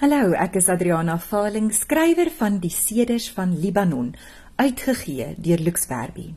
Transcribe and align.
Hallo, 0.00 0.32
ek 0.32 0.56
is 0.58 0.66
Adriana 0.72 1.18
Valing, 1.20 1.68
skrywer 1.70 2.30
van 2.34 2.56
Die 2.58 2.72
Seders 2.72 3.28
van 3.30 3.52
Libanon, 3.60 4.14
uitgegee 4.56 5.34
deur 5.38 5.60
Lux 5.62 5.84
Werby. 5.86 6.32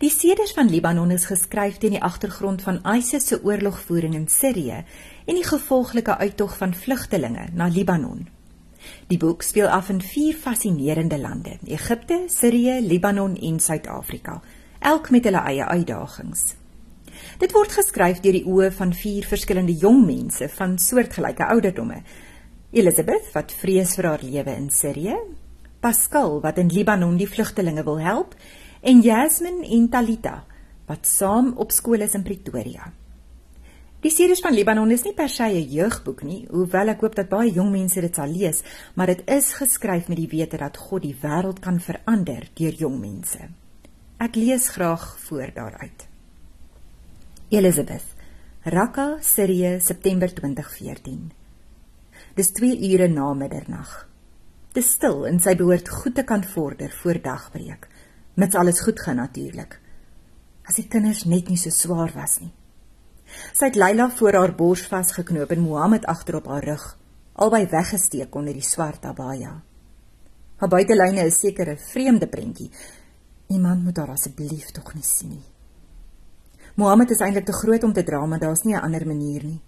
Die 0.00 0.08
Seders 0.08 0.54
van 0.56 0.70
Libanon 0.70 1.10
is 1.10 1.26
geskryf 1.28 1.76
teen 1.82 1.96
die 1.96 2.02
agtergrond 2.02 2.62
van 2.62 2.78
ISIS 2.86 3.26
se 3.28 3.40
oorlogvoering 3.44 4.14
in 4.14 4.28
Sirië 4.32 4.78
en 5.26 5.36
die 5.36 5.44
gevolglike 5.44 6.16
uittog 6.22 6.54
van 6.56 6.72
vlugtelinge 6.74 7.48
na 7.52 7.66
Libanon. 7.68 8.28
Die 9.10 9.18
boek 9.18 9.42
speel 9.42 9.68
af 9.68 9.90
in 9.92 10.00
vier 10.00 10.38
fascinerende 10.38 11.18
lande: 11.18 11.58
Egipte, 11.66 12.22
Sirië, 12.28 12.78
Libanon 12.80 13.36
en 13.36 13.60
Suid-Afrika, 13.60 14.38
elk 14.78 15.10
met 15.10 15.28
hulle 15.28 15.44
eie 15.50 15.66
uitdagings. 15.66 16.54
Dit 17.42 17.52
word 17.52 17.74
geskryf 17.74 18.22
deur 18.24 18.38
die 18.38 18.46
oë 18.46 18.72
van 18.78 18.94
vier 18.94 19.26
verskillende 19.26 19.74
jong 19.76 20.04
mense 20.06 20.48
van 20.56 20.78
soortgelyke 20.78 21.50
ouderdomme 21.52 22.02
Elizabeth 22.68 23.30
wat 23.32 23.52
vrees 23.56 23.94
vir 23.96 24.06
haar 24.10 24.20
lewe 24.20 24.52
in 24.52 24.66
Sirië, 24.68 25.14
Pascal 25.80 26.34
wat 26.44 26.58
in 26.60 26.68
Libanon 26.68 27.14
die 27.16 27.28
vlugtelinge 27.28 27.80
wil 27.86 27.96
help 28.04 28.34
en 28.84 29.00
Jasmine 29.00 29.64
en 29.72 29.86
Talita 29.88 30.42
wat 30.88 31.08
saam 31.08 31.54
op 31.56 31.72
skool 31.72 32.04
is 32.04 32.16
in 32.16 32.26
Pretoria. 32.26 32.90
Die 34.04 34.12
series 34.12 34.42
van 34.44 34.52
Libanon 34.52 34.92
is 34.92 35.06
nie 35.06 35.14
per 35.14 35.28
se 35.28 35.48
'n 35.48 35.64
jeugboek 35.64 36.22
nie, 36.22 36.46
hoewel 36.50 36.88
ek 36.88 37.00
hoop 37.00 37.14
dat 37.14 37.28
baie 37.28 37.50
jong 37.50 37.70
mense 37.72 38.00
dit 38.00 38.14
sal 38.14 38.28
lees, 38.28 38.62
maar 38.94 39.06
dit 39.06 39.22
is 39.26 39.52
geskryf 39.52 40.08
met 40.08 40.18
die 40.18 40.28
wete 40.28 40.56
dat 40.56 40.76
God 40.76 41.02
die 41.02 41.16
wêreld 41.22 41.60
kan 41.60 41.80
verander 41.80 42.50
deur 42.54 42.74
jong 42.74 43.00
mense. 43.00 43.48
Ek 44.18 44.36
lees 44.36 44.68
graag 44.68 45.18
voor 45.18 45.50
daaruit. 45.54 46.08
Elizabeth, 47.48 48.14
Raqqa, 48.64 49.18
Sirië, 49.20 49.80
September 49.80 50.28
2014. 50.34 51.37
Dis 52.38 52.52
2 52.54 52.92
ure 52.92 53.08
na 53.10 53.32
middernag. 53.34 53.88
Dis 54.70 54.92
stil 54.94 55.24
en 55.26 55.40
sy 55.42 55.56
behoort 55.58 55.88
goed 55.90 56.14
te 56.14 56.22
kan 56.22 56.44
vorder 56.46 56.92
voor 57.00 57.18
dagbreek. 57.24 57.88
Mits 58.38 58.54
alles 58.54 58.78
goed 58.86 59.00
gaan 59.02 59.18
natuurlik. 59.18 59.74
As 60.62 60.78
die 60.78 60.84
kinders 60.86 61.24
net 61.26 61.50
nie 61.50 61.58
so 61.58 61.74
swaar 61.74 62.12
was 62.14 62.36
nie. 62.38 62.52
Sy 63.26 63.72
het 63.72 63.78
Leila 63.80 64.06
voor 64.20 64.38
haar 64.38 64.54
bors 64.54 64.84
vasgeknoop 64.86 65.50
en 65.50 65.64
Mohammed 65.64 66.06
agter 66.06 66.38
op 66.38 66.46
haar 66.46 66.62
rug, 66.70 66.84
albei 67.34 67.64
weggesteek 67.72 68.38
onder 68.38 68.54
die 68.54 68.62
swart 68.62 69.10
abaya. 69.10 69.56
Haar 70.62 70.70
buitelyne 70.70 71.26
is 71.26 71.40
seker 71.42 71.72
'n 71.72 71.86
vreemde 71.90 72.28
prentjie. 72.28 72.70
Iemand 73.48 73.82
moet 73.82 73.96
haar 73.96 74.14
asseblief 74.14 74.70
tog 74.70 74.94
nie 74.94 75.02
sien 75.02 75.30
nie. 75.30 75.46
Mohammed 76.76 77.10
is 77.10 77.20
eintlik 77.20 77.46
te 77.46 77.52
groot 77.52 77.82
om 77.82 77.92
te 77.92 78.04
dra, 78.04 78.26
maar 78.26 78.38
daar's 78.38 78.62
nie 78.62 78.76
'n 78.76 78.84
ander 78.84 79.06
manier 79.06 79.44
nie. 79.44 79.60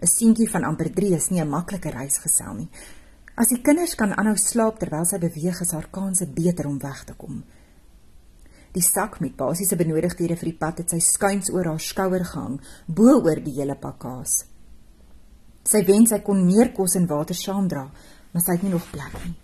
'n 0.00 0.06
seentjie 0.06 0.50
van 0.50 0.64
amper 0.64 0.90
3 0.92 1.14
is 1.14 1.28
nie 1.30 1.40
'n 1.40 1.48
maklike 1.48 1.90
reisgesel 1.90 2.54
nie. 2.54 2.68
As 3.34 3.48
die 3.48 3.60
kinders 3.60 3.94
kan 3.94 4.12
aanhou 4.16 4.36
slaap 4.36 4.78
terwyl 4.78 5.04
sy 5.04 5.18
beweeg, 5.18 5.60
is 5.60 5.72
haar 5.72 5.88
kanse 5.90 6.26
beter 6.26 6.66
om 6.66 6.78
weg 6.78 7.04
te 7.04 7.14
kom. 7.14 7.44
Die 8.72 8.82
sak 8.82 9.20
met 9.20 9.36
basiese 9.36 9.76
benodigdhede 9.76 10.36
vir 10.36 10.50
die 10.50 10.58
pad 10.58 10.78
het 10.78 10.90
sy 10.90 10.98
skuins 11.00 11.50
oor 11.50 11.64
haar 11.64 11.80
skouer 11.80 12.24
gehang, 12.24 12.60
bo 12.86 13.20
oor 13.24 13.40
die 13.40 13.54
hele 13.56 13.74
pakkaas. 13.74 14.44
Sy 15.64 15.84
wens 15.84 16.10
sy 16.10 16.20
kon 16.20 16.44
meer 16.46 16.72
kos 16.72 16.94
en 16.94 17.06
water 17.06 17.34
saamdra, 17.34 17.90
maar 18.32 18.42
sy 18.42 18.52
het 18.52 18.62
nie 18.62 18.72
nog 18.72 18.90
plek 18.90 19.16
nie. 19.24 19.34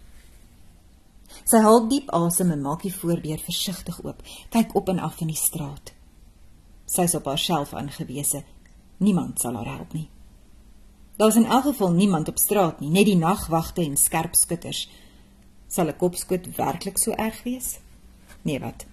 Sy 1.44 1.62
haal 1.64 1.88
diep 1.88 2.10
asem 2.12 2.52
en 2.52 2.62
maak 2.62 2.82
die 2.82 2.92
voordeur 2.92 3.40
versigtig 3.40 4.00
oop, 4.04 4.22
kyk 4.50 4.76
op 4.76 4.88
en 4.88 5.00
af 5.00 5.20
in 5.20 5.32
die 5.32 5.36
straat. 5.36 5.94
Sy 6.86 7.08
is 7.08 7.14
op 7.16 7.24
haarself 7.24 7.72
aangewese. 7.74 8.44
Niemand 9.00 9.40
sal 9.40 9.56
haar 9.56 9.78
help 9.78 9.94
nie. 9.96 10.08
Daar's 11.22 11.36
in 11.36 11.46
elk 11.46 11.62
geval 11.62 11.92
niemand 11.92 12.28
op 12.28 12.38
straat 12.38 12.80
nie, 12.80 12.88
net 12.90 13.04
die 13.06 13.16
nagwagte 13.16 13.84
en 13.84 13.96
skerp 13.96 14.34
skutters. 14.34 14.88
Sal 15.70 15.86
'n 15.86 15.96
kopskoot 15.96 16.56
werklik 16.56 16.98
so 16.98 17.12
erg 17.12 17.42
wees? 17.42 17.78
Nee, 18.42 18.58
wat? 18.60 18.86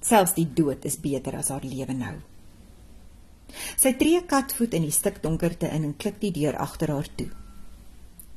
Selfs 0.00 0.34
die 0.34 0.52
dood 0.54 0.84
is 0.84 1.00
beter 1.00 1.36
as 1.36 1.48
haar 1.48 1.64
lewe 1.64 1.92
nou. 1.92 2.14
Sy 3.76 3.92
tree 3.92 4.24
katvoet 4.24 4.74
in 4.74 4.82
die 4.82 4.90
stikdonkerte 4.90 5.68
in 5.68 5.84
en 5.84 5.96
klik 5.96 6.20
die 6.20 6.32
deur 6.32 6.56
agter 6.56 6.88
haar 6.88 7.08
toe. 7.14 7.28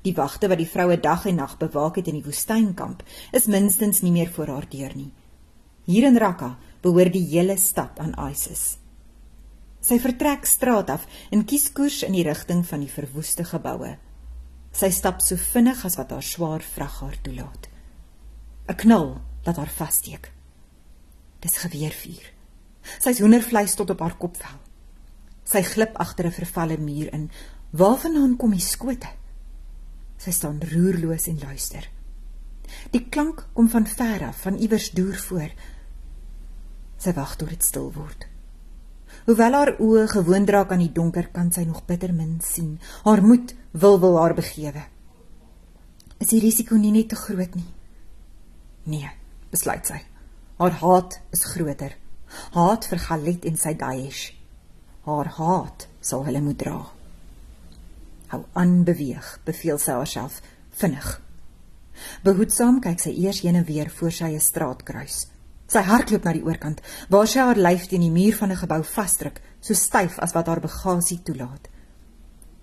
Die 0.02 0.16
wagte 0.16 0.48
wat 0.48 0.58
die 0.58 0.70
vroue 0.70 1.00
dag 1.00 1.26
en 1.26 1.36
nag 1.36 1.58
bewaak 1.58 1.96
het 1.96 2.08
in 2.08 2.16
die 2.16 2.26
woestynkamp, 2.26 3.04
is 3.32 3.46
minstens 3.46 4.02
nie 4.02 4.12
meer 4.12 4.32
voor 4.32 4.48
haar 4.48 4.70
deur 4.70 4.96
nie. 4.96 5.12
Hier 5.86 6.04
in 6.04 6.18
Raqqa 6.18 6.58
behoort 6.82 7.14
die 7.14 7.28
hele 7.28 7.58
stad 7.58 8.00
aan 8.00 8.32
ISIS. 8.32 8.83
Sy 9.84 10.00
vertrek 10.00 10.46
straat 10.48 10.90
af 10.94 11.04
en 11.36 11.44
kies 11.44 11.68
koers 11.76 12.04
in 12.08 12.16
die 12.16 12.24
rigting 12.24 12.64
van 12.68 12.84
die 12.86 12.92
verwoeste 12.92 13.44
geboue. 13.44 13.98
Sy 14.74 14.90
stap 14.96 15.20
so 15.22 15.36
vinnig 15.38 15.84
as 15.86 15.98
wat 16.00 16.14
haar 16.16 16.24
swaar 16.24 16.64
vrag 16.64 17.00
haar 17.02 17.18
toelaat. 17.22 17.68
'n 18.70 18.76
Knal 18.80 19.10
laat 19.46 19.58
haar 19.60 19.74
vassteek. 19.80 20.32
Dis 21.44 21.58
geweervuur. 21.58 22.26
Sy's 23.00 23.20
hoendervleis 23.20 23.76
tot 23.76 23.90
op 23.90 24.00
haar 24.00 24.16
kopvel. 24.18 24.60
Sy 25.44 25.62
glip 25.62 26.00
agter 26.00 26.26
'n 26.28 26.32
vervalle 26.32 26.78
muur 26.78 27.14
in. 27.14 27.30
Waarvandaan 27.72 28.38
kom 28.38 28.52
die 28.52 28.60
skote? 28.60 29.12
Sy 30.18 30.32
staan 30.32 30.62
roerloos 30.62 31.28
en 31.28 31.40
luister. 31.40 31.90
Die 32.92 33.10
klank 33.10 33.48
kom 33.54 33.70
van 33.70 33.88
ver 33.88 34.24
af, 34.24 34.42
van 34.42 34.56
iewers 34.58 34.92
deur 34.92 35.18
voor. 35.18 35.52
Sy 36.98 37.14
wag 37.14 37.36
tot 37.36 37.50
dit 37.50 37.64
stil 37.64 37.92
word. 37.92 38.33
Hoewel 39.26 39.56
haar 39.56 39.72
oë 39.80 40.08
gewoond 40.12 40.50
raak 40.52 40.72
aan 40.76 40.82
die 40.84 40.92
donker, 40.92 41.30
kan 41.32 41.52
sy 41.52 41.64
nog 41.64 41.86
bitter 41.88 42.12
min 42.14 42.42
sien. 42.44 42.80
Haar 43.06 43.24
moed 43.24 43.54
wil 43.72 44.00
wil 44.00 44.18
haar 44.20 44.36
begewe. 44.36 44.84
Is 46.20 46.32
die 46.34 46.42
risiko 46.44 46.76
nie 46.76 46.92
net 46.92 47.10
te 47.14 47.16
groot 47.16 47.56
nie? 47.56 47.70
Nee, 48.92 49.10
besluit 49.52 49.88
sy. 49.88 50.02
Haar 50.60 50.76
haat 50.82 51.20
is 51.32 51.46
groter. 51.54 51.96
Haat 52.52 52.88
vir 52.92 53.00
Galit 53.00 53.46
en 53.48 53.58
sy 53.60 53.74
Daesh. 53.80 54.26
Haar 55.08 55.32
haat 55.38 55.88
sal 56.04 56.26
hulle 56.28 56.42
moet 56.44 56.60
dra. 56.60 56.78
Hou 58.34 58.42
aan 58.60 58.82
beweeg, 58.88 59.38
beveel 59.46 59.80
sy 59.80 59.96
haarself 59.96 60.42
vinnig. 60.80 61.20
Behoedsaam 62.26 62.80
kyk 62.84 63.00
sy 63.00 63.14
eers 63.24 63.44
heen 63.46 63.60
en 63.60 63.68
weer 63.68 63.90
voor 63.90 64.12
sy 64.12 64.34
'n 64.34 64.40
straat 64.40 64.84
kruis. 64.84 65.28
Sy 65.74 65.82
hardloop 65.82 66.26
na 66.28 66.34
die 66.36 66.46
oorkant, 66.46 66.84
waar 67.10 67.28
sy 67.30 67.40
haar 67.42 67.58
lyf 67.58 67.88
teen 67.90 68.04
die 68.06 68.14
muur 68.14 68.36
van 68.38 68.52
'n 68.52 68.62
gebou 68.62 68.84
vasdruk, 68.84 69.42
so 69.60 69.74
styf 69.74 70.20
as 70.20 70.34
wat 70.34 70.48
haar 70.48 70.62
bagasie 70.62 71.24
toelaat. 71.24 71.70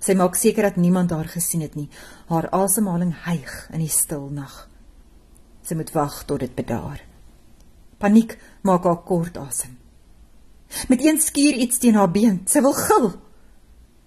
Sy 0.01 0.15
maak 0.15 0.37
seker 0.37 0.63
dat 0.63 0.77
niemand 0.77 1.11
haar 1.11 1.29
gesien 1.29 1.61
het 1.61 1.75
nie. 1.75 1.89
Haar 2.29 2.49
asemhaling 2.51 3.13
hyg 3.25 3.69
in 3.73 3.81
die 3.81 3.89
stil 3.89 4.31
nag. 4.31 4.69
Sy 5.63 5.75
moet 5.75 5.93
wag 5.93 6.25
tot 6.25 6.41
dit 6.41 6.55
bedaar. 6.55 7.01
Paniek 7.99 8.39
maak 8.63 8.85
haar 8.85 9.03
kort 9.05 9.37
asem. 9.37 9.77
Met 10.89 11.05
een 11.05 11.21
skuur 11.21 11.55
iets 11.55 11.79
teen 11.79 11.95
haar 11.95 12.11
been. 12.11 12.41
Sy 12.47 12.61
wil 12.61 12.73
gil. 12.73 13.11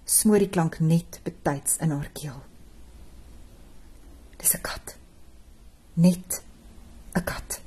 Smoor 0.04 0.38
die 0.38 0.48
klank 0.48 0.80
net 0.80 1.20
betyds 1.22 1.76
in 1.78 1.90
haar 1.90 2.10
keel. 2.12 2.42
Dis 4.38 4.54
'n 4.54 4.60
kat. 4.62 4.96
Net 5.94 6.42
'n 7.14 7.24
kat. 7.24 7.60